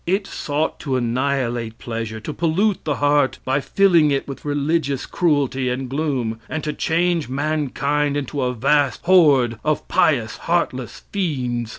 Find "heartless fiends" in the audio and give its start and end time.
10.37-11.69